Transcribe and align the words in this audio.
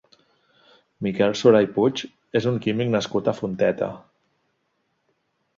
Miquel 1.07 1.35
Solà 1.41 1.61
i 1.67 1.69
Puig 1.75 2.03
és 2.41 2.49
un 2.53 2.57
químic 2.65 2.89
nascut 2.97 3.29
a 3.33 3.37
Fonteta. 3.43 3.91